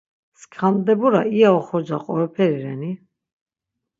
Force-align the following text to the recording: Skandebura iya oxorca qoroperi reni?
Skandebura 0.41 1.21
iya 1.35 1.49
oxorca 1.59 1.97
qoroperi 2.05 2.57
reni? 2.63 2.91